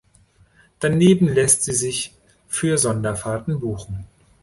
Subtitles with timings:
[0.79, 2.11] Daneben lässt sie sich
[2.47, 4.07] für Sonderfahrten buchen.